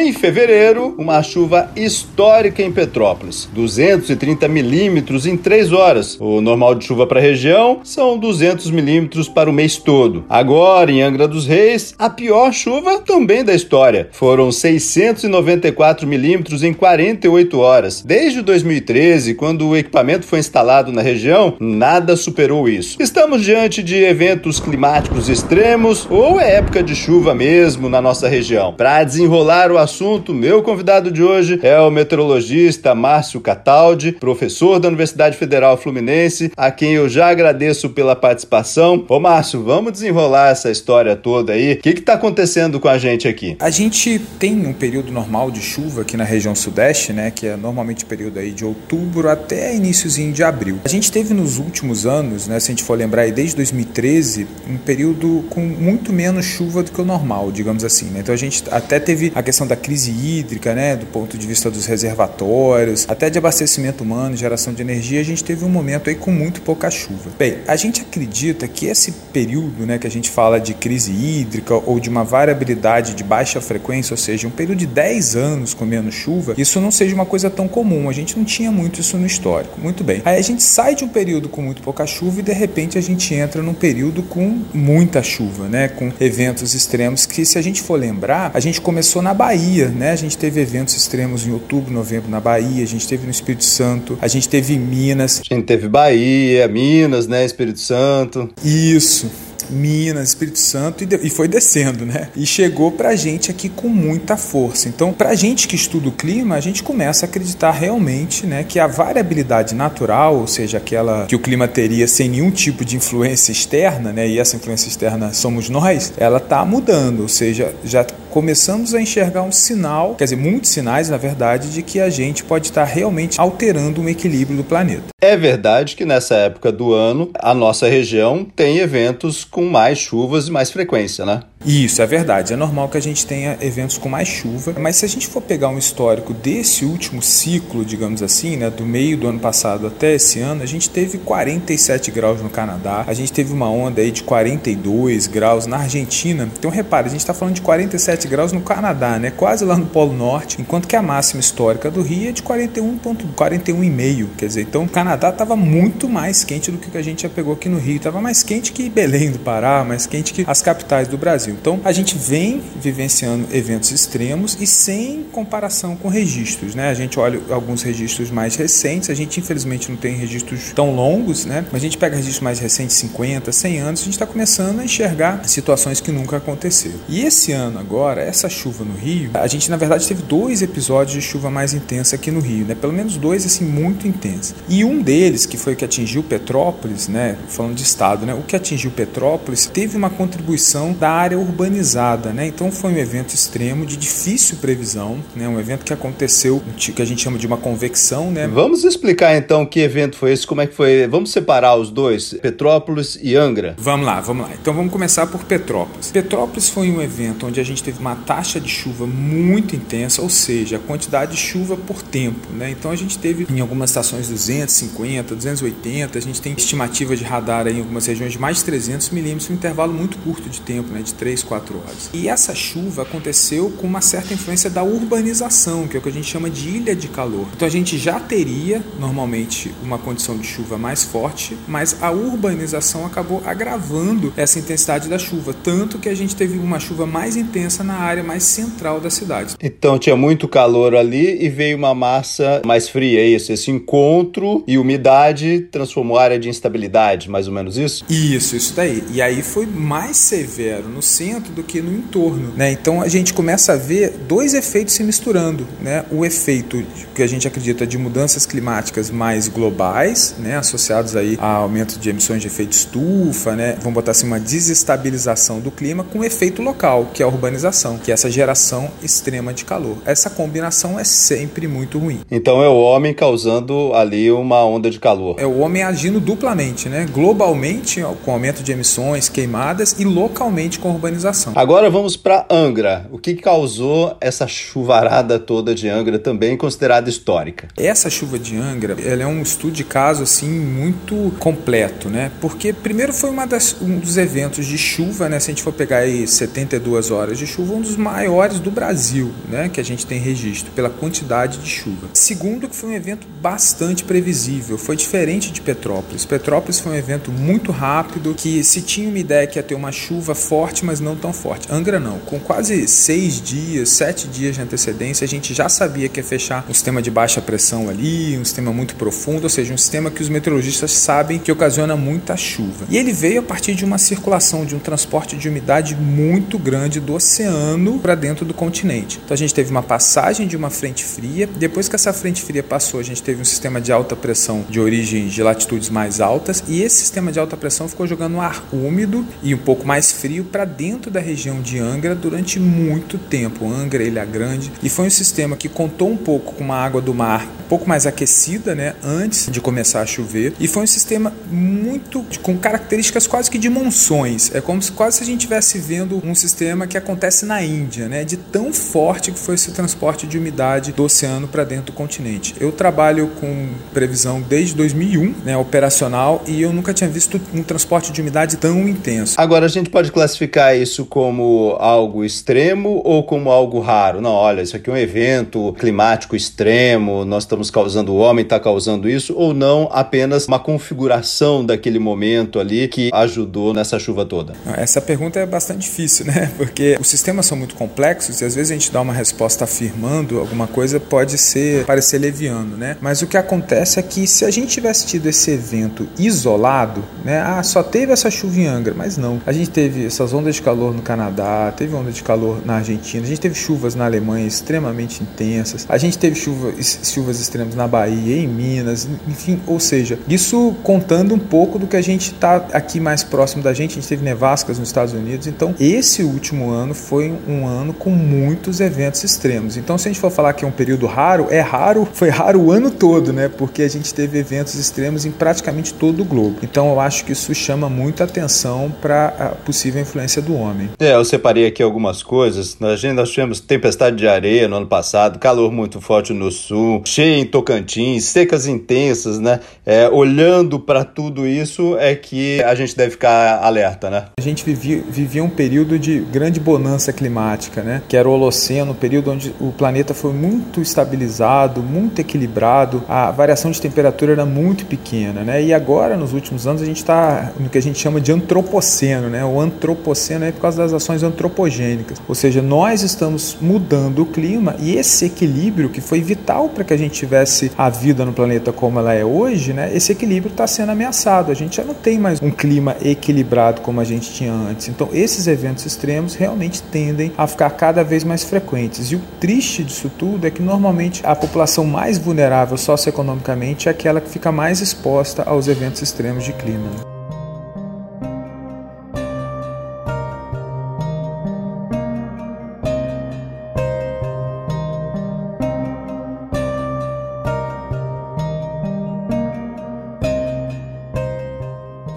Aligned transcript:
Em 0.00 0.12
fevereiro, 0.12 0.94
uma 0.96 1.20
chuva 1.24 1.72
histórica 1.74 2.62
em 2.62 2.70
Petrópolis, 2.70 3.48
230 3.52 4.46
milímetros 4.46 5.26
em 5.26 5.36
3 5.36 5.72
horas. 5.72 6.16
O 6.20 6.40
normal 6.40 6.76
de 6.76 6.84
chuva 6.84 7.04
para 7.04 7.18
a 7.18 7.22
região 7.22 7.80
são 7.82 8.16
200 8.16 8.70
milímetros 8.70 9.28
para 9.28 9.50
o 9.50 9.52
mês 9.52 9.76
todo. 9.76 10.24
Agora, 10.28 10.92
em 10.92 11.02
Angra 11.02 11.26
dos 11.26 11.48
Reis, 11.48 11.96
a 11.98 12.08
pior 12.08 12.52
chuva 12.52 13.00
também 13.00 13.42
da 13.42 13.52
história. 13.52 14.08
Foram 14.12 14.52
694 14.52 16.06
milímetros 16.06 16.62
em 16.62 16.72
48 16.72 17.58
horas. 17.58 18.00
Desde 18.00 18.40
2013, 18.40 19.34
quando 19.34 19.66
o 19.66 19.76
equipamento 19.76 20.26
foi 20.26 20.38
instalado 20.38 20.92
na 20.92 21.02
região, 21.02 21.56
nada 21.58 22.14
superou 22.14 22.68
isso. 22.68 23.02
Estamos 23.02 23.42
diante 23.42 23.82
de 23.82 23.96
eventos 23.96 24.60
climáticos 24.60 25.28
extremos 25.28 26.06
ou 26.08 26.38
é 26.38 26.54
época 26.54 26.84
de 26.84 26.94
chuva 26.94 27.34
mesmo 27.34 27.88
na 27.88 28.00
nossa 28.00 28.28
região. 28.28 28.72
Para 28.74 29.02
desenrolar 29.02 29.72
o 29.72 29.87
assunto, 29.88 30.34
meu 30.34 30.62
convidado 30.62 31.10
de 31.10 31.22
hoje 31.22 31.58
é 31.62 31.80
o 31.80 31.90
meteorologista 31.90 32.94
Márcio 32.94 33.40
Cataldi, 33.40 34.12
professor 34.12 34.78
da 34.78 34.86
Universidade 34.86 35.34
Federal 35.34 35.78
Fluminense, 35.78 36.52
a 36.54 36.70
quem 36.70 36.92
eu 36.92 37.08
já 37.08 37.28
agradeço 37.28 37.88
pela 37.88 38.14
participação. 38.14 39.02
Ô 39.08 39.18
Márcio, 39.18 39.62
vamos 39.62 39.92
desenrolar 39.92 40.50
essa 40.50 40.70
história 40.70 41.16
toda 41.16 41.54
aí. 41.54 41.72
O 41.72 41.76
que 41.78 41.88
está 41.88 42.12
acontecendo 42.12 42.78
com 42.78 42.86
a 42.86 42.98
gente 42.98 43.26
aqui? 43.26 43.56
A 43.58 43.70
gente 43.70 44.18
tem 44.38 44.66
um 44.66 44.74
período 44.74 45.10
normal 45.10 45.50
de 45.50 45.62
chuva 45.62 46.02
aqui 46.02 46.18
na 46.18 46.24
região 46.24 46.54
sudeste, 46.54 47.14
né, 47.14 47.30
que 47.30 47.46
é 47.46 47.56
normalmente 47.56 48.04
período 48.04 48.38
aí 48.38 48.52
de 48.52 48.66
outubro 48.66 49.30
até 49.30 49.74
iníciozinho 49.74 50.34
de 50.34 50.44
abril. 50.44 50.80
A 50.84 50.88
gente 50.88 51.10
teve 51.10 51.32
nos 51.32 51.56
últimos 51.56 52.04
anos, 52.04 52.46
né, 52.46 52.60
se 52.60 52.70
a 52.70 52.72
gente 52.72 52.84
for 52.84 52.98
lembrar 52.98 53.22
aí 53.22 53.32
desde 53.32 53.56
2013, 53.56 54.46
um 54.68 54.76
período 54.76 55.44
com 55.48 55.62
muito 55.62 56.12
menos 56.12 56.44
chuva 56.44 56.82
do 56.82 56.92
que 56.92 57.00
o 57.00 57.04
normal, 57.06 57.50
digamos 57.50 57.82
assim. 57.84 58.06
Né? 58.10 58.20
Então 58.20 58.34
a 58.34 58.38
gente 58.38 58.64
até 58.70 59.00
teve 59.00 59.32
a 59.34 59.42
questão 59.42 59.66
da 59.66 59.77
crise 59.78 60.10
hídrica, 60.10 60.74
né, 60.74 60.96
do 60.96 61.06
ponto 61.06 61.38
de 61.38 61.46
vista 61.46 61.70
dos 61.70 61.86
reservatórios, 61.86 63.06
até 63.08 63.30
de 63.30 63.38
abastecimento 63.38 64.04
humano, 64.04 64.36
geração 64.36 64.72
de 64.72 64.82
energia, 64.82 65.20
a 65.20 65.24
gente 65.24 65.42
teve 65.42 65.64
um 65.64 65.68
momento 65.68 66.10
aí 66.10 66.16
com 66.16 66.30
muito 66.30 66.60
pouca 66.60 66.90
chuva. 66.90 67.30
Bem, 67.38 67.58
a 67.66 67.76
gente 67.76 68.02
acredita 68.02 68.66
que 68.68 68.86
esse 68.86 69.12
período, 69.32 69.86
né, 69.86 69.98
que 69.98 70.06
a 70.06 70.10
gente 70.10 70.30
fala 70.30 70.60
de 70.60 70.74
crise 70.74 71.12
hídrica 71.12 71.74
ou 71.74 71.98
de 71.98 72.08
uma 72.08 72.24
variabilidade 72.24 73.14
de 73.14 73.24
baixa 73.24 73.60
frequência, 73.60 74.12
ou 74.12 74.18
seja, 74.18 74.46
um 74.46 74.50
período 74.50 74.78
de 74.78 74.86
10 74.86 75.36
anos 75.36 75.74
com 75.74 75.84
menos 75.84 76.14
chuva, 76.14 76.54
isso 76.58 76.80
não 76.80 76.90
seja 76.90 77.14
uma 77.14 77.26
coisa 77.26 77.48
tão 77.48 77.68
comum. 77.68 78.08
A 78.08 78.12
gente 78.12 78.36
não 78.36 78.44
tinha 78.44 78.70
muito 78.70 79.00
isso 79.00 79.16
no 79.16 79.26
histórico. 79.26 79.80
Muito 79.80 80.02
bem. 80.02 80.22
Aí 80.24 80.38
a 80.38 80.42
gente 80.42 80.62
sai 80.62 80.94
de 80.94 81.04
um 81.04 81.08
período 81.08 81.48
com 81.48 81.62
muito 81.62 81.82
pouca 81.82 82.06
chuva 82.06 82.40
e 82.40 82.42
de 82.42 82.52
repente 82.52 82.98
a 82.98 83.00
gente 83.00 83.34
entra 83.34 83.62
num 83.62 83.74
período 83.74 84.22
com 84.22 84.62
muita 84.72 85.22
chuva, 85.22 85.68
né, 85.68 85.88
com 85.88 86.12
eventos 86.20 86.74
extremos 86.74 87.26
que 87.26 87.44
se 87.44 87.58
a 87.58 87.62
gente 87.62 87.82
for 87.82 87.98
lembrar, 87.98 88.50
a 88.54 88.60
gente 88.60 88.80
começou 88.80 89.22
na 89.22 89.32
Bahia 89.34 89.67
Bahia, 89.68 89.88
né? 89.88 90.12
A 90.12 90.16
gente 90.16 90.38
teve 90.38 90.62
eventos 90.62 90.96
extremos 90.96 91.46
em 91.46 91.52
outubro, 91.52 91.92
novembro 91.92 92.30
na 92.30 92.40
Bahia, 92.40 92.82
a 92.82 92.86
gente 92.86 93.06
teve 93.06 93.26
no 93.26 93.30
Espírito 93.30 93.64
Santo, 93.64 94.16
a 94.20 94.26
gente 94.26 94.48
teve 94.48 94.72
em 94.72 94.78
Minas. 94.78 95.42
A 95.50 95.54
gente 95.54 95.66
teve 95.66 95.86
Bahia, 95.88 96.66
Minas, 96.68 97.26
né? 97.26 97.44
Espírito 97.44 97.78
Santo. 97.78 98.48
Isso. 98.64 99.30
Minas, 99.70 100.30
Espírito 100.30 100.58
Santo 100.58 101.04
e, 101.04 101.28
foi 101.28 101.46
descendo, 101.46 102.06
né? 102.06 102.28
E 102.34 102.46
chegou 102.46 102.90
pra 102.90 103.14
gente 103.14 103.50
aqui 103.50 103.68
com 103.68 103.88
muita 103.88 104.34
força. 104.36 104.88
Então, 104.88 105.12
pra 105.12 105.34
gente 105.34 105.68
que 105.68 105.76
estuda 105.76 106.08
o 106.08 106.12
clima, 106.12 106.54
a 106.54 106.60
gente 106.60 106.82
começa 106.82 107.26
a 107.26 107.28
acreditar 107.28 107.72
realmente, 107.72 108.46
né, 108.46 108.64
que 108.64 108.78
a 108.78 108.86
variabilidade 108.86 109.74
natural, 109.74 110.36
ou 110.36 110.46
seja, 110.46 110.78
aquela 110.78 111.26
que 111.26 111.36
o 111.36 111.38
clima 111.38 111.68
teria 111.68 112.08
sem 112.08 112.30
nenhum 112.30 112.50
tipo 112.50 112.82
de 112.82 112.96
influência 112.96 113.52
externa, 113.52 114.10
né? 114.10 114.26
E 114.26 114.38
essa 114.38 114.56
influência 114.56 114.88
externa 114.88 115.34
somos 115.34 115.68
nós, 115.68 116.14
ela 116.16 116.40
tá 116.40 116.64
mudando, 116.64 117.20
ou 117.20 117.28
seja, 117.28 117.74
já 117.84 118.06
começamos 118.38 118.94
a 118.94 119.02
enxergar 119.02 119.42
um 119.42 119.50
sinal, 119.50 120.14
quer 120.14 120.22
dizer, 120.22 120.36
muitos 120.36 120.70
sinais, 120.70 121.08
na 121.08 121.16
verdade, 121.16 121.72
de 121.72 121.82
que 121.82 121.98
a 121.98 122.08
gente 122.08 122.44
pode 122.44 122.68
estar 122.68 122.84
realmente 122.84 123.40
alterando 123.40 124.00
um 124.00 124.08
equilíbrio 124.08 124.56
do 124.56 124.62
planeta. 124.62 125.06
É 125.20 125.36
verdade 125.36 125.96
que 125.96 126.04
nessa 126.04 126.36
época 126.36 126.70
do 126.70 126.94
ano 126.94 127.32
a 127.34 127.52
nossa 127.52 127.88
região 127.88 128.44
tem 128.44 128.78
eventos 128.78 129.42
com 129.42 129.64
mais 129.64 129.98
chuvas 129.98 130.46
e 130.46 130.52
mais 130.52 130.70
frequência, 130.70 131.26
né? 131.26 131.42
Isso, 131.64 132.00
é 132.00 132.06
verdade. 132.06 132.52
É 132.52 132.56
normal 132.56 132.88
que 132.88 132.96
a 132.96 133.02
gente 133.02 133.26
tenha 133.26 133.58
eventos 133.60 133.98
com 133.98 134.08
mais 134.08 134.28
chuva, 134.28 134.74
mas 134.78 134.96
se 134.96 135.04
a 135.04 135.08
gente 135.08 135.26
for 135.26 135.42
pegar 135.42 135.68
um 135.68 135.78
histórico 135.78 136.32
desse 136.32 136.84
último 136.84 137.20
ciclo, 137.20 137.84
digamos 137.84 138.22
assim, 138.22 138.56
né, 138.56 138.70
do 138.70 138.86
meio 138.86 139.16
do 139.16 139.28
ano 139.28 139.40
passado 139.40 139.86
até 139.86 140.14
esse 140.14 140.38
ano, 140.38 140.62
a 140.62 140.66
gente 140.66 140.88
teve 140.88 141.18
47 141.18 142.10
graus 142.10 142.40
no 142.40 142.48
Canadá, 142.48 143.04
a 143.06 143.12
gente 143.12 143.32
teve 143.32 143.52
uma 143.52 143.68
onda 143.68 144.00
aí 144.00 144.10
de 144.10 144.22
42 144.22 145.26
graus 145.26 145.66
na 145.66 145.78
Argentina. 145.78 146.48
Então, 146.58 146.70
repare, 146.70 147.08
a 147.08 147.10
gente 147.10 147.20
está 147.20 147.34
falando 147.34 147.54
de 147.54 147.62
47 147.62 148.28
graus 148.28 148.52
no 148.52 148.60
Canadá, 148.60 149.18
né, 149.18 149.30
quase 149.30 149.64
lá 149.64 149.76
no 149.76 149.86
Polo 149.86 150.12
Norte, 150.12 150.60
enquanto 150.60 150.86
que 150.86 150.96
a 150.96 151.02
máxima 151.02 151.40
histórica 151.40 151.90
do 151.90 152.02
Rio 152.02 152.28
é 152.28 152.32
de 152.32 152.42
41,5, 152.42 153.34
41 153.34 154.28
quer 154.36 154.46
dizer, 154.46 154.62
então 154.62 154.84
o 154.84 154.88
Canadá 154.88 155.30
estava 155.30 155.56
muito 155.56 156.08
mais 156.08 156.44
quente 156.44 156.70
do 156.70 156.78
que 156.78 156.96
a 156.96 157.02
gente 157.02 157.22
já 157.22 157.28
pegou 157.28 157.54
aqui 157.54 157.68
no 157.68 157.78
Rio, 157.78 157.96
estava 157.96 158.20
mais 158.20 158.42
quente 158.42 158.72
que 158.72 158.88
Belém 158.88 159.32
do 159.32 159.38
Pará, 159.38 159.84
mais 159.84 160.06
quente 160.06 160.32
que 160.32 160.44
as 160.46 160.62
capitais 160.62 161.08
do 161.08 161.18
Brasil. 161.18 161.47
Brasil. 161.48 161.56
Então 161.60 161.80
a 161.84 161.92
gente 161.92 162.16
vem 162.16 162.60
vivenciando 162.80 163.46
eventos 163.52 163.90
extremos 163.90 164.56
e 164.60 164.66
sem 164.66 165.24
comparação 165.32 165.96
com 165.96 166.08
registros, 166.08 166.74
né? 166.74 166.90
A 166.90 166.94
gente 166.94 167.18
olha 167.18 167.40
alguns 167.50 167.82
registros 167.82 168.30
mais 168.30 168.56
recentes, 168.56 169.10
a 169.10 169.14
gente 169.14 169.40
infelizmente 169.40 169.90
não 169.90 169.96
tem 169.96 170.14
registros 170.14 170.72
tão 170.74 170.94
longos, 170.94 171.44
né? 171.44 171.64
Mas 171.72 171.82
a 171.82 171.84
gente 171.84 171.96
pega 171.96 172.16
registros 172.16 172.42
mais 172.42 172.58
recentes, 172.58 172.96
50, 172.96 173.50
100 173.52 173.78
anos, 173.78 174.00
a 174.00 174.04
gente 174.04 174.14
está 174.14 174.26
começando 174.26 174.80
a 174.80 174.84
enxergar 174.84 175.46
situações 175.48 176.00
que 176.00 176.12
nunca 176.12 176.36
aconteceram. 176.36 176.96
E 177.08 177.24
esse 177.24 177.52
ano 177.52 177.78
agora, 177.78 178.20
essa 178.20 178.48
chuva 178.48 178.84
no 178.84 178.94
Rio, 178.94 179.30
a 179.34 179.46
gente 179.46 179.70
na 179.70 179.76
verdade 179.76 180.06
teve 180.06 180.22
dois 180.22 180.62
episódios 180.62 181.14
de 181.14 181.22
chuva 181.22 181.50
mais 181.50 181.72
intensa 181.72 182.16
aqui 182.16 182.30
no 182.30 182.40
Rio, 182.40 182.66
né? 182.66 182.74
Pelo 182.74 182.92
menos 182.92 183.16
dois 183.16 183.46
assim 183.46 183.64
muito 183.64 184.06
intensos. 184.06 184.54
E 184.68 184.84
um 184.84 185.00
deles, 185.00 185.46
que 185.46 185.56
foi 185.56 185.72
o 185.72 185.76
que 185.76 185.84
atingiu 185.84 186.22
Petrópolis, 186.22 187.08
né? 187.08 187.36
Falando 187.48 187.74
de 187.74 187.82
estado, 187.82 188.26
né? 188.26 188.34
O 188.34 188.42
que 188.42 188.56
atingiu 188.56 188.90
Petrópolis 188.90 189.66
teve 189.66 189.96
uma 189.96 190.10
contribuição 190.10 190.92
da 190.92 191.10
área 191.10 191.37
urbanizada, 191.38 192.32
né? 192.32 192.46
Então 192.46 192.70
foi 192.70 192.92
um 192.92 192.98
evento 192.98 193.34
extremo 193.34 193.86
de 193.86 193.96
difícil 193.96 194.56
previsão, 194.58 195.18
né? 195.34 195.48
Um 195.48 195.58
evento 195.58 195.84
que 195.84 195.92
aconteceu, 195.92 196.62
que 196.76 197.02
a 197.02 197.04
gente 197.04 197.22
chama 197.22 197.38
de 197.38 197.46
uma 197.46 197.56
convecção, 197.56 198.30
né? 198.30 198.46
Vamos 198.46 198.84
explicar 198.84 199.36
então 199.36 199.64
que 199.66 199.80
evento 199.80 200.16
foi 200.16 200.32
esse, 200.32 200.46
como 200.46 200.60
é 200.60 200.66
que 200.66 200.74
foi? 200.74 201.06
Vamos 201.06 201.30
separar 201.30 201.76
os 201.76 201.90
dois, 201.90 202.34
Petrópolis 202.40 203.18
e 203.20 203.36
Angra. 203.36 203.74
Vamos 203.78 204.06
lá, 204.06 204.20
vamos 204.20 204.48
lá. 204.48 204.54
Então 204.60 204.74
vamos 204.74 204.92
começar 204.92 205.26
por 205.26 205.44
Petrópolis. 205.44 206.10
Petrópolis 206.10 206.68
foi 206.68 206.90
um 206.90 207.02
evento 207.02 207.46
onde 207.46 207.60
a 207.60 207.64
gente 207.64 207.82
teve 207.82 207.98
uma 207.98 208.16
taxa 208.16 208.60
de 208.60 208.68
chuva 208.68 209.06
muito 209.06 209.74
intensa, 209.74 210.22
ou 210.22 210.28
seja, 210.28 210.76
a 210.76 210.78
quantidade 210.78 211.32
de 211.32 211.38
chuva 211.38 211.76
por 211.76 212.02
tempo, 212.02 212.48
né? 212.52 212.70
Então 212.70 212.90
a 212.90 212.96
gente 212.96 213.18
teve 213.18 213.46
em 213.50 213.60
algumas 213.60 213.90
estações 213.90 214.28
250, 214.28 215.34
280, 215.34 216.18
a 216.18 216.22
gente 216.22 216.40
tem 216.40 216.52
estimativa 216.52 217.16
de 217.16 217.24
radar 217.24 217.66
aí 217.66 217.76
em 217.76 217.80
algumas 217.80 218.06
regiões 218.06 218.32
de 218.32 218.38
mais 218.38 218.58
de 218.58 218.64
300 218.64 219.10
milímetros, 219.10 219.50
um 219.50 219.54
intervalo 219.54 219.92
muito 219.92 220.18
curto 220.18 220.48
de 220.48 220.60
tempo, 220.60 220.92
né? 220.92 221.02
De 221.02 221.14
3 221.14 221.27
3, 221.28 221.42
4 221.42 221.78
horas. 221.78 222.10
E 222.14 222.26
essa 222.26 222.54
chuva 222.54 223.02
aconteceu 223.02 223.70
com 223.72 223.86
uma 223.86 224.00
certa 224.00 224.32
influência 224.32 224.70
da 224.70 224.82
urbanização, 224.82 225.86
que 225.86 225.94
é 225.94 226.00
o 226.00 226.02
que 226.02 226.08
a 226.08 226.12
gente 226.12 226.26
chama 226.26 226.48
de 226.48 226.70
ilha 226.70 226.96
de 226.96 227.06
calor. 227.08 227.46
Então 227.54 227.68
a 227.68 227.70
gente 227.70 227.98
já 227.98 228.18
teria 228.18 228.82
normalmente 228.98 229.72
uma 229.82 229.98
condição 229.98 230.36
de 230.36 230.46
chuva 230.46 230.76
mais 230.76 231.04
forte, 231.04 231.56
mas 231.66 231.96
a 232.02 232.10
urbanização 232.10 233.06
acabou 233.06 233.42
agravando 233.46 234.32
essa 234.36 234.58
intensidade 234.58 235.08
da 235.08 235.18
chuva, 235.18 235.54
tanto 235.54 235.98
que 235.98 236.08
a 236.08 236.14
gente 236.14 236.34
teve 236.34 236.58
uma 236.58 236.80
chuva 236.80 237.06
mais 237.06 237.36
intensa 237.36 237.84
na 237.84 237.94
área 237.94 238.22
mais 238.22 238.42
central 238.42 239.00
da 239.00 239.10
cidade. 239.10 239.54
Então 239.62 239.98
tinha 239.98 240.16
muito 240.16 240.48
calor 240.48 240.94
ali 240.94 241.44
e 241.44 241.48
veio 241.48 241.76
uma 241.76 241.94
massa 241.94 242.62
mais 242.64 242.88
fria, 242.88 243.20
é 243.20 243.26
isso? 243.26 243.52
Esse 243.52 243.70
encontro 243.70 244.64
e 244.66 244.78
umidade 244.78 245.68
transformou 245.70 246.18
a 246.18 246.22
área 246.22 246.38
de 246.38 246.48
instabilidade, 246.48 247.30
mais 247.30 247.46
ou 247.46 247.54
menos 247.54 247.78
isso? 247.78 248.04
Isso, 248.08 248.56
isso 248.56 248.74
daí. 248.74 249.02
E 249.12 249.22
aí 249.22 249.42
foi 249.42 249.66
mais 249.66 250.16
severo 250.16 250.88
no 250.88 251.02
centro 251.02 251.52
do 251.52 251.62
que 251.62 251.80
no 251.80 251.92
entorno. 251.92 252.52
Né? 252.56 252.72
Então 252.72 253.00
a 253.00 253.08
gente 253.08 253.32
começa 253.32 253.72
a 253.72 253.76
ver 253.76 254.12
dois 254.26 254.54
efeitos 254.54 254.94
se 254.94 255.02
misturando. 255.02 255.66
Né? 255.80 256.04
O 256.10 256.24
efeito 256.24 256.84
que 257.14 257.22
a 257.22 257.26
gente 257.26 257.46
acredita 257.46 257.86
de 257.86 257.96
mudanças 257.96 258.46
climáticas 258.46 258.87
mais 259.12 259.48
globais, 259.48 260.34
né, 260.38 260.56
associados 260.56 261.16
aí 261.16 261.38
a 261.40 261.56
aumento 261.56 261.98
de 261.98 262.10
emissões 262.10 262.40
de 262.40 262.48
efeito 262.48 262.72
estufa, 262.72 263.54
né, 263.54 263.76
vamos 263.78 263.94
botar 263.94 264.10
assim 264.12 264.26
uma 264.26 264.40
desestabilização 264.40 265.60
do 265.60 265.70
clima 265.70 266.04
com 266.04 266.24
efeito 266.24 266.62
local, 266.62 267.08
que 267.12 267.22
é 267.22 267.24
a 267.24 267.28
urbanização, 267.28 267.98
que 267.98 268.10
é 268.10 268.14
essa 268.14 268.30
geração 268.30 268.90
extrema 269.02 269.52
de 269.52 269.64
calor. 269.64 269.98
Essa 270.04 270.30
combinação 270.30 270.98
é 270.98 271.04
sempre 271.04 271.66
muito 271.66 271.98
ruim. 271.98 272.20
Então 272.30 272.62
é 272.62 272.68
o 272.68 272.76
homem 272.76 273.14
causando 273.14 273.92
ali 273.94 274.30
uma 274.30 274.64
onda 274.64 274.90
de 274.90 274.98
calor. 274.98 275.36
É 275.38 275.46
o 275.46 275.58
homem 275.58 275.82
agindo 275.82 276.20
duplamente, 276.20 276.88
né, 276.88 277.06
globalmente 277.10 278.02
com 278.24 278.32
aumento 278.32 278.62
de 278.62 278.72
emissões, 278.72 279.28
queimadas 279.28 279.96
e 279.98 280.04
localmente 280.04 280.78
com 280.78 280.90
urbanização. 280.90 281.52
Agora 281.56 281.90
vamos 281.90 282.16
para 282.16 282.46
Angra. 282.50 283.08
O 283.10 283.18
que 283.18 283.34
causou 283.34 284.16
essa 284.20 284.46
chuvarada 284.46 285.38
toda 285.38 285.74
de 285.74 285.88
Angra 285.88 286.18
também 286.18 286.56
considerada 286.56 287.08
histórica? 287.08 287.68
Essa 287.76 288.08
chuva 288.10 288.38
de 288.38 288.56
Angra, 288.56 288.77
ela 288.86 289.22
é 289.22 289.26
um 289.26 289.42
estudo 289.42 289.72
de 289.72 289.84
caso 289.84 290.22
assim 290.22 290.48
muito 290.48 291.32
completo, 291.38 292.08
né? 292.08 292.30
Porque 292.40 292.72
primeiro 292.72 293.12
foi 293.12 293.30
uma 293.30 293.46
das, 293.46 293.76
um 293.80 293.98
dos 293.98 294.16
eventos 294.16 294.66
de 294.66 294.78
chuva, 294.78 295.28
né? 295.28 295.38
Se 295.40 295.50
a 295.50 295.54
gente 295.54 295.62
for 295.62 295.72
pegar 295.72 295.98
aí 295.98 296.26
72 296.26 297.10
horas 297.10 297.38
de 297.38 297.46
chuva, 297.46 297.74
um 297.74 297.80
dos 297.80 297.96
maiores 297.96 298.58
do 298.60 298.70
Brasil, 298.70 299.32
né? 299.48 299.68
Que 299.68 299.80
a 299.80 299.84
gente 299.84 300.06
tem 300.06 300.18
registro 300.18 300.70
pela 300.72 300.90
quantidade 300.90 301.58
de 301.58 301.68
chuva. 301.68 302.08
Segundo, 302.14 302.68
que 302.68 302.76
foi 302.76 302.90
um 302.90 302.94
evento 302.94 303.26
bastante 303.40 304.04
previsível, 304.04 304.78
foi 304.78 304.96
diferente 304.96 305.52
de 305.52 305.60
Petrópolis. 305.60 306.24
Petrópolis 306.24 306.78
foi 306.78 306.92
um 306.92 306.96
evento 306.96 307.30
muito 307.30 307.72
rápido 307.72 308.34
que 308.34 308.62
se 308.64 308.82
tinha 308.82 309.08
uma 309.08 309.18
ideia 309.18 309.46
que 309.46 309.58
ia 309.58 309.62
ter 309.62 309.74
uma 309.74 309.92
chuva 309.92 310.34
forte, 310.34 310.84
mas 310.84 311.00
não 311.00 311.16
tão 311.16 311.32
forte. 311.32 311.68
Angra 311.70 311.98
não, 311.98 312.18
com 312.20 312.38
quase 312.38 312.86
seis 312.86 313.40
dias, 313.40 313.90
sete 313.90 314.28
dias 314.28 314.56
de 314.56 314.62
antecedência, 314.62 315.24
a 315.24 315.28
gente 315.28 315.54
já 315.54 315.68
sabia 315.68 316.08
que 316.08 316.20
ia 316.20 316.24
fechar 316.24 316.64
um 316.68 316.74
sistema 316.74 317.00
de 317.02 317.10
baixa 317.10 317.40
pressão 317.40 317.88
ali, 317.88 318.36
um 318.38 318.44
sistema 318.44 318.67
muito 318.72 318.94
profundo, 318.94 319.44
ou 319.44 319.50
seja, 319.50 319.72
um 319.72 319.78
sistema 319.78 320.10
que 320.10 320.22
os 320.22 320.28
meteorologistas 320.28 320.92
sabem 320.92 321.38
que 321.38 321.50
ocasiona 321.52 321.96
muita 321.96 322.36
chuva. 322.36 322.86
E 322.88 322.96
ele 322.96 323.12
veio 323.12 323.40
a 323.40 323.42
partir 323.42 323.74
de 323.74 323.84
uma 323.84 323.98
circulação, 323.98 324.64
de 324.64 324.74
um 324.74 324.78
transporte 324.78 325.36
de 325.36 325.48
umidade 325.48 325.94
muito 325.96 326.58
grande 326.58 327.00
do 327.00 327.14
oceano 327.14 327.98
para 327.98 328.14
dentro 328.14 328.44
do 328.44 328.54
continente. 328.54 329.20
Então 329.24 329.34
a 329.34 329.38
gente 329.38 329.54
teve 329.54 329.70
uma 329.70 329.82
passagem 329.82 330.46
de 330.46 330.56
uma 330.56 330.70
frente 330.70 331.04
fria, 331.04 331.48
depois 331.58 331.88
que 331.88 331.96
essa 331.96 332.12
frente 332.12 332.42
fria 332.42 332.62
passou, 332.62 333.00
a 333.00 333.02
gente 333.02 333.22
teve 333.22 333.40
um 333.40 333.44
sistema 333.44 333.80
de 333.80 333.92
alta 333.92 334.14
pressão 334.16 334.64
de 334.68 334.80
origem 334.80 335.28
de 335.28 335.42
latitudes 335.42 335.90
mais 335.90 336.20
altas, 336.20 336.62
e 336.68 336.82
esse 336.82 336.98
sistema 336.98 337.32
de 337.32 337.38
alta 337.38 337.56
pressão 337.56 337.88
ficou 337.88 338.06
jogando 338.06 338.40
ar 338.40 338.64
úmido 338.72 339.26
e 339.42 339.54
um 339.54 339.58
pouco 339.58 339.86
mais 339.86 340.12
frio 340.12 340.44
para 340.44 340.64
dentro 340.64 341.10
da 341.10 341.20
região 341.20 341.60
de 341.60 341.78
Angra 341.78 342.14
durante 342.14 342.58
muito 342.58 343.18
tempo. 343.18 343.70
Angra, 343.70 344.02
Ilha 344.02 344.24
Grande, 344.24 344.72
e 344.82 344.88
foi 344.88 345.06
um 345.06 345.10
sistema 345.10 345.56
que 345.56 345.68
contou 345.68 346.10
um 346.10 346.16
pouco 346.16 346.54
com 346.54 346.64
uma 346.64 346.76
água 346.76 347.00
do 347.00 347.14
mar 347.14 347.46
um 347.64 347.68
pouco 347.68 347.86
mais 347.86 348.06
aquecida, 348.06 348.57
né, 348.74 348.94
antes 349.02 349.50
de 349.50 349.60
começar 349.60 350.00
a 350.00 350.06
chover, 350.06 350.54
e 350.58 350.68
foi 350.68 350.84
um 350.84 350.86
sistema 350.86 351.32
muito 351.50 352.24
com 352.42 352.56
características 352.56 353.26
quase 353.26 353.50
que 353.50 353.58
de 353.58 353.68
monções. 353.68 354.54
É 354.54 354.60
como 354.60 354.80
se 354.82 354.92
quase 354.92 355.18
se 355.18 355.22
a 355.22 355.26
gente 355.26 355.40
estivesse 355.40 355.78
vendo 355.78 356.20
um 356.24 356.34
sistema 356.34 356.86
que 356.86 356.96
acontece 356.96 357.46
na 357.46 357.62
Índia, 357.62 358.08
né, 358.08 358.24
de 358.24 358.36
tão 358.36 358.72
forte 358.72 359.32
que 359.32 359.38
foi 359.38 359.54
esse 359.54 359.72
transporte 359.72 360.26
de 360.26 360.38
umidade 360.38 360.92
do 360.92 361.04
oceano 361.04 361.48
para 361.48 361.64
dentro 361.64 361.86
do 361.86 361.92
continente. 361.92 362.54
Eu 362.60 362.72
trabalho 362.72 363.30
com 363.40 363.68
previsão 363.92 364.40
desde 364.40 364.74
2001, 364.74 365.34
né, 365.44 365.56
operacional, 365.56 366.42
e 366.46 366.62
eu 366.62 366.72
nunca 366.72 366.92
tinha 366.92 367.08
visto 367.08 367.40
um 367.54 367.62
transporte 367.62 368.12
de 368.12 368.20
umidade 368.20 368.56
tão 368.56 368.88
intenso. 368.88 369.34
Agora 369.38 369.66
a 369.66 369.68
gente 369.68 369.90
pode 369.90 370.12
classificar 370.12 370.76
isso 370.76 371.04
como 371.04 371.76
algo 371.78 372.24
extremo 372.24 373.00
ou 373.04 373.22
como 373.22 373.50
algo 373.50 373.80
raro? 373.80 374.20
Não, 374.20 374.32
olha, 374.32 374.62
isso 374.62 374.76
aqui 374.76 374.90
é 374.90 374.92
um 374.92 374.96
evento 374.96 375.74
climático 375.78 376.36
extremo, 376.36 377.24
nós 377.24 377.44
estamos 377.44 377.70
causando, 377.70 378.12
o 378.12 378.16
homem 378.16 378.44
está 378.48 378.60
causando 378.60 379.08
isso, 379.08 379.34
ou 379.36 379.54
não 379.54 379.88
apenas 379.92 380.46
uma 380.46 380.58
configuração 380.58 381.64
daquele 381.64 381.98
momento 381.98 382.58
ali 382.58 382.88
que 382.88 383.10
ajudou 383.12 383.72
nessa 383.72 383.98
chuva 383.98 384.24
toda? 384.24 384.54
Essa 384.76 385.00
pergunta 385.00 385.38
é 385.38 385.46
bastante 385.46 385.80
difícil, 385.80 386.26
né? 386.26 386.50
Porque 386.56 386.96
os 387.00 387.08
sistemas 387.08 387.46
são 387.46 387.56
muito 387.56 387.74
complexos 387.74 388.40
e 388.40 388.44
às 388.44 388.54
vezes 388.54 388.70
a 388.70 388.74
gente 388.74 388.90
dá 388.90 389.00
uma 389.00 389.12
resposta 389.12 389.64
afirmando 389.64 390.38
alguma 390.38 390.66
coisa 390.66 390.98
pode 390.98 391.38
ser 391.38 391.84
parecer 391.84 392.18
leviano, 392.18 392.76
né? 392.76 392.96
Mas 393.00 393.22
o 393.22 393.26
que 393.26 393.36
acontece 393.36 393.98
é 393.98 394.02
que 394.02 394.26
se 394.26 394.44
a 394.44 394.50
gente 394.50 394.68
tivesse 394.68 395.06
tido 395.06 395.26
esse 395.26 395.50
evento 395.50 396.08
isolado, 396.18 397.04
né? 397.24 397.40
Ah, 397.40 397.62
só 397.62 397.82
teve 397.82 398.12
essa 398.12 398.30
chuva 398.30 398.58
em 398.58 398.66
Angra, 398.66 398.94
mas 398.96 399.16
não. 399.16 399.40
A 399.46 399.52
gente 399.52 399.70
teve 399.70 400.06
essas 400.06 400.32
ondas 400.32 400.54
de 400.54 400.62
calor 400.62 400.94
no 400.94 401.02
Canadá, 401.02 401.72
teve 401.76 401.94
onda 401.94 402.10
de 402.10 402.22
calor 402.22 402.64
na 402.64 402.76
Argentina, 402.76 403.24
a 403.24 403.28
gente 403.28 403.40
teve 403.40 403.54
chuvas 403.54 403.94
na 403.94 404.04
Alemanha 404.04 404.46
extremamente 404.46 405.22
intensas, 405.22 405.86
a 405.88 405.98
gente 405.98 406.18
teve 406.18 406.36
chuva, 406.36 406.72
chuvas 406.80 407.40
extremas 407.40 407.74
na 407.74 407.86
Bahia, 407.86 408.37
em 408.40 408.48
Minas, 408.48 409.08
enfim, 409.28 409.60
ou 409.66 409.80
seja, 409.80 410.18
isso 410.28 410.74
contando 410.82 411.34
um 411.34 411.38
pouco 411.38 411.78
do 411.78 411.86
que 411.86 411.96
a 411.96 412.02
gente 412.02 412.32
está 412.32 412.56
aqui 412.72 413.00
mais 413.00 413.22
próximo 413.22 413.62
da 413.62 413.72
gente, 413.72 413.92
a 413.92 413.94
gente 413.94 414.08
teve 414.08 414.24
nevascas 414.24 414.78
nos 414.78 414.88
Estados 414.88 415.14
Unidos, 415.14 415.46
então 415.46 415.74
esse 415.78 416.22
último 416.22 416.70
ano 416.70 416.94
foi 416.94 417.34
um 417.48 417.66
ano 417.66 417.92
com 417.92 418.10
muitos 418.10 418.80
eventos 418.80 419.22
extremos. 419.24 419.76
Então, 419.76 419.96
se 419.98 420.08
a 420.08 420.12
gente 420.12 420.20
for 420.20 420.30
falar 420.30 420.52
que 420.52 420.64
é 420.64 420.68
um 420.68 420.72
período 420.72 421.06
raro, 421.06 421.46
é 421.50 421.60
raro, 421.60 422.06
foi 422.12 422.28
raro 422.28 422.60
o 422.60 422.72
ano 422.72 422.90
todo, 422.90 423.32
né? 423.32 423.48
Porque 423.48 423.82
a 423.82 423.88
gente 423.88 424.12
teve 424.12 424.38
eventos 424.38 424.74
extremos 424.74 425.24
em 425.24 425.30
praticamente 425.30 425.94
todo 425.94 426.22
o 426.22 426.24
globo. 426.24 426.58
Então, 426.62 426.90
eu 426.90 427.00
acho 427.00 427.24
que 427.24 427.32
isso 427.32 427.54
chama 427.54 427.88
muita 427.88 428.24
atenção 428.24 428.92
para 429.00 429.28
a 429.28 429.48
possível 429.48 430.00
influência 430.00 430.42
do 430.42 430.54
homem. 430.54 430.90
É, 430.98 431.14
eu 431.14 431.24
separei 431.24 431.66
aqui 431.66 431.82
algumas 431.82 432.22
coisas. 432.22 432.78
Nós, 432.78 433.02
nós 433.02 433.30
tivemos 433.30 433.60
tempestade 433.60 434.16
de 434.16 434.26
areia 434.26 434.68
no 434.68 434.76
ano 434.76 434.86
passado, 434.86 435.38
calor 435.38 435.72
muito 435.72 436.00
forte 436.00 436.32
no 436.32 436.50
sul, 436.50 437.02
cheia 437.04 437.38
em 437.38 437.46
Tocantins, 437.46 438.17
secas 438.20 438.66
intensas, 438.66 439.38
né? 439.38 439.60
É, 439.84 440.08
olhando 440.08 440.78
para 440.78 441.04
tudo 441.04 441.46
isso 441.46 441.96
é 441.98 442.14
que 442.14 442.62
a 442.62 442.74
gente 442.74 442.96
deve 442.96 443.12
ficar 443.12 443.62
alerta, 443.62 444.10
né? 444.10 444.26
A 444.38 444.42
gente 444.42 444.64
vivia, 444.64 445.02
vivia 445.08 445.42
um 445.42 445.48
período 445.48 445.98
de 445.98 446.20
grande 446.20 446.60
bonança 446.60 447.12
climática, 447.12 447.82
né? 447.82 448.02
Que 448.08 448.16
era 448.16 448.28
o 448.28 448.32
Holoceno, 448.32 448.92
um 448.92 448.94
período 448.94 449.30
onde 449.30 449.54
o 449.60 449.72
planeta 449.72 450.14
foi 450.14 450.32
muito 450.32 450.80
estabilizado, 450.80 451.82
muito 451.82 452.20
equilibrado, 452.20 453.02
a 453.08 453.30
variação 453.30 453.70
de 453.70 453.80
temperatura 453.80 454.32
era 454.32 454.46
muito 454.46 454.86
pequena, 454.86 455.42
né? 455.42 455.62
E 455.62 455.72
agora, 455.72 456.16
nos 456.16 456.32
últimos 456.32 456.66
anos, 456.66 456.82
a 456.82 456.84
gente 456.84 456.98
está 456.98 457.52
no 457.58 457.68
que 457.68 457.78
a 457.78 457.82
gente 457.82 457.98
chama 457.98 458.20
de 458.20 458.32
antropoceno, 458.32 459.28
né? 459.28 459.44
O 459.44 459.60
antropoceno 459.60 460.44
é 460.44 460.52
por 460.52 460.62
causa 460.62 460.82
das 460.82 460.92
ações 460.92 461.22
antropogênicas, 461.22 462.20
ou 462.26 462.34
seja, 462.34 462.62
nós 462.62 463.02
estamos 463.02 463.56
mudando 463.60 464.22
o 464.22 464.26
clima 464.26 464.76
e 464.80 464.96
esse 464.96 465.24
equilíbrio 465.24 465.88
que 465.88 466.00
foi 466.00 466.20
vital 466.20 466.68
para 466.68 466.84
que 466.84 466.92
a 466.92 466.96
gente 466.96 467.12
tivesse 467.12 467.70
a 467.76 467.88
vida 467.88 468.07
no 468.24 468.32
planeta 468.32 468.72
como 468.72 468.98
ela 468.98 469.12
é 469.12 469.24
hoje, 469.24 469.72
né? 469.72 469.90
Esse 469.94 470.12
equilíbrio 470.12 470.50
está 470.50 470.66
sendo 470.66 470.92
ameaçado. 470.92 471.50
A 471.50 471.54
gente 471.54 471.76
já 471.76 471.84
não 471.84 471.94
tem 471.94 472.18
mais 472.18 472.40
um 472.40 472.50
clima 472.50 472.96
equilibrado 473.02 473.80
como 473.80 474.00
a 474.00 474.04
gente 474.04 474.32
tinha 474.32 474.52
antes. 474.52 474.88
Então, 474.88 475.08
esses 475.12 475.46
eventos 475.46 475.84
extremos 475.84 476.34
realmente 476.34 476.82
tendem 476.82 477.32
a 477.36 477.46
ficar 477.46 477.70
cada 477.70 478.02
vez 478.04 478.24
mais 478.24 478.44
frequentes. 478.44 479.10
E 479.10 479.16
o 479.16 479.20
triste 479.40 479.84
disso 479.84 480.10
tudo 480.16 480.46
é 480.46 480.50
que 480.50 480.62
normalmente 480.62 481.22
a 481.24 481.34
população 481.34 481.84
mais 481.84 482.18
vulnerável 482.18 482.76
socioeconomicamente 482.76 483.88
é 483.88 483.90
aquela 483.90 484.20
que 484.20 484.30
fica 484.30 484.52
mais 484.52 484.80
exposta 484.80 485.42
aos 485.42 485.68
eventos 485.68 486.02
extremos 486.02 486.44
de 486.44 486.52
clima. 486.52 487.17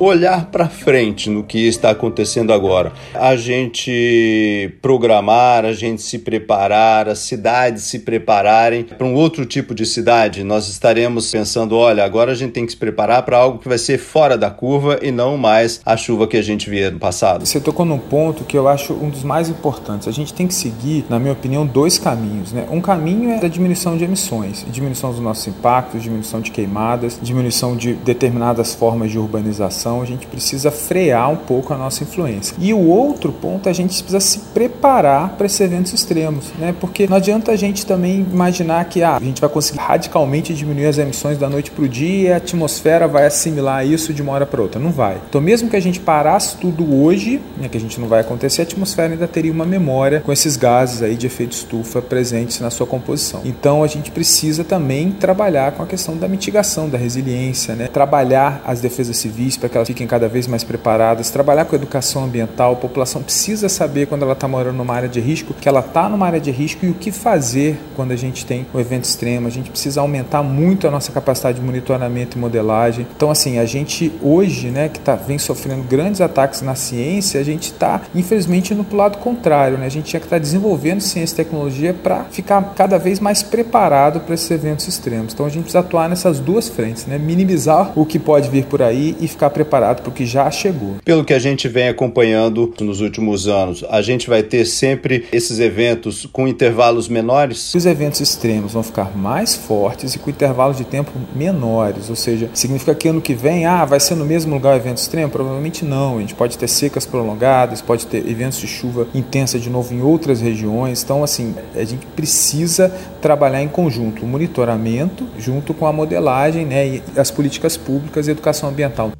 Olhar 0.03 0.47
para 0.47 0.67
frente 0.67 1.29
no 1.29 1.43
que 1.43 1.67
está 1.67 1.91
acontecendo 1.91 2.51
agora. 2.51 2.91
A 3.13 3.35
gente 3.35 4.73
programar, 4.81 5.63
a 5.63 5.73
gente 5.73 6.01
se 6.01 6.17
preparar, 6.17 7.07
as 7.07 7.19
cidades 7.19 7.83
se 7.83 7.99
prepararem 7.99 8.83
para 8.83 9.05
um 9.05 9.13
outro 9.13 9.45
tipo 9.45 9.75
de 9.75 9.85
cidade. 9.85 10.43
Nós 10.43 10.67
estaremos 10.67 11.29
pensando, 11.29 11.77
olha, 11.77 12.03
agora 12.03 12.31
a 12.31 12.35
gente 12.35 12.51
tem 12.51 12.65
que 12.65 12.71
se 12.71 12.77
preparar 12.77 13.21
para 13.21 13.37
algo 13.37 13.59
que 13.59 13.69
vai 13.69 13.77
ser 13.77 13.99
fora 13.99 14.35
da 14.35 14.49
curva 14.49 14.97
e 15.03 15.11
não 15.11 15.37
mais 15.37 15.79
a 15.85 15.95
chuva 15.95 16.27
que 16.27 16.35
a 16.35 16.41
gente 16.41 16.67
via 16.67 16.89
no 16.89 16.97
passado. 16.97 17.45
Você 17.45 17.59
tocou 17.59 17.85
num 17.85 17.99
ponto 17.99 18.43
que 18.43 18.57
eu 18.57 18.67
acho 18.67 18.93
um 18.93 19.09
dos 19.09 19.23
mais 19.23 19.49
importantes. 19.49 20.07
A 20.07 20.11
gente 20.11 20.33
tem 20.33 20.47
que 20.47 20.53
seguir, 20.55 21.05
na 21.09 21.19
minha 21.19 21.33
opinião, 21.33 21.63
dois 21.63 21.99
caminhos. 21.99 22.51
Né? 22.51 22.67
Um 22.71 22.81
caminho 22.81 23.29
é 23.29 23.45
a 23.45 23.47
diminuição 23.47 23.95
de 23.95 24.03
emissões, 24.03 24.65
diminuição 24.71 25.11
dos 25.11 25.19
nossos 25.19 25.45
impactos, 25.47 26.01
diminuição 26.01 26.41
de 26.41 26.49
queimadas, 26.49 27.19
diminuição 27.21 27.75
de 27.75 27.93
determinadas 27.93 28.73
formas 28.73 29.11
de 29.11 29.19
urbanização 29.19 29.90
a 29.99 30.05
gente 30.05 30.27
precisa 30.27 30.69
frear 30.69 31.31
um 31.31 31.35
pouco 31.35 31.73
a 31.73 31.77
nossa 31.77 32.03
influência. 32.03 32.55
E 32.59 32.71
o 32.71 32.87
outro 32.87 33.31
ponto, 33.31 33.67
a 33.67 33.73
gente 33.73 33.95
precisa 33.95 34.19
se 34.19 34.37
preparar 34.53 35.29
para 35.29 35.47
esses 35.47 35.59
eventos 35.59 35.91
extremos, 35.91 36.51
né? 36.59 36.75
Porque 36.79 37.07
não 37.07 37.17
adianta 37.17 37.51
a 37.51 37.55
gente 37.55 37.83
também 37.83 38.27
imaginar 38.31 38.85
que 38.85 39.01
ah, 39.01 39.17
a 39.17 39.23
gente 39.23 39.41
vai 39.41 39.49
conseguir 39.49 39.79
radicalmente 39.79 40.53
diminuir 40.53 40.85
as 40.85 40.99
emissões 40.99 41.37
da 41.39 41.49
noite 41.49 41.71
para 41.71 41.83
o 41.83 41.89
dia 41.89 42.29
e 42.29 42.33
a 42.33 42.37
atmosfera 42.37 43.07
vai 43.07 43.25
assimilar 43.25 43.85
isso 43.85 44.13
de 44.13 44.21
uma 44.21 44.33
hora 44.33 44.45
para 44.45 44.61
outra. 44.61 44.79
Não 44.79 44.91
vai. 44.91 45.17
Então, 45.27 45.41
mesmo 45.41 45.69
que 45.69 45.75
a 45.75 45.79
gente 45.79 45.99
parasse 45.99 46.57
tudo 46.57 47.01
hoje, 47.01 47.41
né, 47.57 47.67
que 47.67 47.77
a 47.77 47.79
gente 47.79 47.99
não 47.99 48.07
vai 48.07 48.21
acontecer, 48.21 48.61
a 48.61 48.63
atmosfera 48.63 49.13
ainda 49.13 49.27
teria 49.27 49.51
uma 49.51 49.65
memória 49.65 50.21
com 50.21 50.31
esses 50.31 50.55
gases 50.55 51.01
aí 51.01 51.15
de 51.15 51.25
efeito 51.25 51.53
estufa 51.53 52.01
presentes 52.01 52.59
na 52.59 52.69
sua 52.69 52.85
composição. 52.85 53.41
Então, 53.45 53.83
a 53.83 53.87
gente 53.87 54.11
precisa 54.11 54.63
também 54.63 55.11
trabalhar 55.11 55.71
com 55.71 55.81
a 55.81 55.87
questão 55.87 56.15
da 56.15 56.27
mitigação, 56.27 56.89
da 56.89 56.97
resiliência, 56.97 57.75
né? 57.75 57.87
trabalhar 57.87 58.61
as 58.65 58.81
defesas 58.81 59.17
civis 59.17 59.57
para 59.57 59.69
que 59.69 59.77
elas 59.81 59.87
fiquem 59.87 60.07
cada 60.07 60.27
vez 60.27 60.47
mais 60.47 60.63
preparadas, 60.63 61.29
trabalhar 61.29 61.65
com 61.65 61.75
educação 61.75 62.23
ambiental. 62.23 62.73
A 62.73 62.75
população 62.75 63.21
precisa 63.21 63.67
saber 63.67 64.07
quando 64.07 64.23
ela 64.23 64.33
está 64.33 64.47
morando 64.47 64.77
numa 64.77 64.93
área 64.93 65.09
de 65.09 65.19
risco 65.19 65.53
que 65.53 65.67
ela 65.67 65.79
está 65.79 66.07
numa 66.07 66.25
área 66.25 66.39
de 66.39 66.51
risco 66.51 66.85
e 66.85 66.89
o 66.89 66.93
que 66.93 67.11
fazer 67.11 67.79
quando 67.95 68.11
a 68.11 68.15
gente 68.15 68.45
tem 68.45 68.65
um 68.73 68.79
evento 68.79 69.05
extremo. 69.05 69.47
A 69.47 69.51
gente 69.51 69.69
precisa 69.69 70.01
aumentar 70.01 70.43
muito 70.43 70.87
a 70.87 70.91
nossa 70.91 71.11
capacidade 71.11 71.59
de 71.59 71.65
monitoramento 71.65 72.37
e 72.37 72.39
modelagem. 72.39 73.07
Então, 73.15 73.29
assim, 73.29 73.57
a 73.57 73.65
gente 73.65 74.11
hoje, 74.21 74.69
né, 74.69 74.89
que 74.89 74.99
tá, 74.99 75.15
vem 75.15 75.37
sofrendo 75.37 75.83
grandes 75.83 76.21
ataques 76.21 76.61
na 76.61 76.75
ciência, 76.75 77.39
a 77.39 77.43
gente 77.43 77.71
está, 77.71 78.01
infelizmente, 78.13 78.73
no 78.73 78.85
lado 78.91 79.17
contrário. 79.17 79.77
Né? 79.77 79.85
A 79.85 79.89
gente 79.89 80.05
tinha 80.05 80.19
que 80.19 80.25
estar 80.25 80.37
tá 80.37 80.41
desenvolvendo 80.41 81.01
ciência 81.01 81.33
e 81.33 81.37
tecnologia 81.37 81.93
para 81.93 82.25
ficar 82.25 82.73
cada 82.75 82.97
vez 82.97 83.19
mais 83.19 83.43
preparado 83.43 84.19
para 84.21 84.35
esses 84.35 84.49
eventos 84.51 84.87
extremos. 84.87 85.33
Então, 85.33 85.45
a 85.45 85.49
gente 85.49 85.63
precisa 85.63 85.79
atuar 85.79 86.07
nessas 86.07 86.39
duas 86.39 86.69
frentes, 86.69 87.05
né? 87.05 87.17
minimizar 87.17 87.91
o 87.95 88.05
que 88.05 88.19
pode 88.19 88.49
vir 88.49 88.65
por 88.65 88.81
aí 88.81 89.15
e 89.19 89.27
ficar 89.27 89.49
preparado 89.49 89.60
para 89.65 89.95
o 90.07 90.11
que 90.11 90.25
já 90.25 90.49
chegou. 90.49 90.95
Pelo 91.03 91.23
que 91.23 91.33
a 91.33 91.39
gente 91.39 91.67
vem 91.67 91.87
acompanhando 91.87 92.73
nos 92.79 93.01
últimos 93.01 93.47
anos, 93.47 93.83
a 93.89 94.01
gente 94.01 94.29
vai 94.29 94.43
ter 94.43 94.65
sempre 94.65 95.25
esses 95.31 95.59
eventos 95.59 96.27
com 96.31 96.47
intervalos 96.47 97.07
menores? 97.07 97.73
Os 97.73 97.85
eventos 97.85 98.19
extremos 98.21 98.73
vão 98.73 98.83
ficar 98.83 99.15
mais 99.15 99.55
fortes 99.55 100.15
e 100.15 100.19
com 100.19 100.29
intervalos 100.29 100.77
de 100.77 100.83
tempo 100.83 101.11
menores, 101.35 102.09
ou 102.09 102.15
seja, 102.15 102.49
significa 102.53 102.93
que 102.95 103.07
ano 103.07 103.21
que 103.21 103.33
vem, 103.33 103.65
ah, 103.65 103.85
vai 103.85 103.99
ser 103.99 104.15
no 104.15 104.25
mesmo 104.25 104.53
lugar 104.53 104.73
o 104.73 104.77
evento 104.77 104.97
extremo? 104.97 105.31
Provavelmente 105.31 105.83
não. 105.85 106.17
A 106.17 106.21
gente 106.21 106.35
pode 106.35 106.57
ter 106.57 106.67
secas 106.67 107.05
prolongadas, 107.05 107.81
pode 107.81 108.05
ter 108.07 108.27
eventos 108.27 108.59
de 108.59 108.67
chuva 108.67 109.07
intensa 109.13 109.59
de 109.59 109.69
novo 109.69 109.93
em 109.93 110.01
outras 110.01 110.41
regiões. 110.41 111.03
Então, 111.03 111.23
assim, 111.23 111.55
a 111.75 111.83
gente 111.83 112.05
precisa 112.07 112.89
trabalhar 113.21 113.61
em 113.61 113.67
conjunto 113.67 114.23
o 114.23 114.27
monitoramento 114.27 115.27
junto 115.37 115.73
com 115.73 115.85
a 115.85 115.93
modelagem 115.93 116.65
né, 116.65 116.87
e 116.87 117.03
as 117.15 117.31
políticas 117.31 117.77
públicas 117.77 118.27
e 118.27 118.31
educação 118.31 118.69
ambiental. 118.69 119.11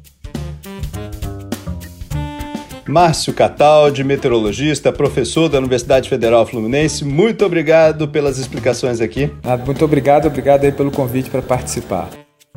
Márcio 2.86 3.32
Cataldi, 3.32 4.02
meteorologista, 4.02 4.92
professor 4.92 5.48
da 5.48 5.58
Universidade 5.58 6.08
Federal 6.08 6.46
Fluminense, 6.46 7.04
muito 7.04 7.44
obrigado 7.44 8.08
pelas 8.08 8.38
explicações 8.38 9.00
aqui. 9.00 9.30
Muito 9.64 9.84
obrigado, 9.84 10.26
obrigado 10.26 10.64
aí 10.64 10.72
pelo 10.72 10.90
convite 10.90 11.30
para 11.30 11.42
participar. 11.42 12.08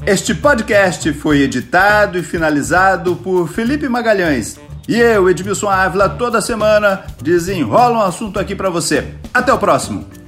Este 0.06 0.36
podcast 0.36 1.12
foi 1.14 1.42
editado 1.42 2.18
e 2.18 2.24
finalizado 2.24 3.16
por 3.16 3.48
Felipe 3.48 3.88
Magalhães. 3.88 4.60
E 4.88 5.00
eu, 5.00 5.30
Edmilson 5.30 5.70
Ávila, 5.70 6.10
toda 6.10 6.42
semana 6.42 7.06
desenrola 7.22 8.00
um 8.00 8.02
assunto 8.02 8.40
aqui 8.40 8.56
para 8.56 8.70
você. 8.70 9.06
Até 9.34 9.52
o 9.52 9.58
próximo! 9.58 10.25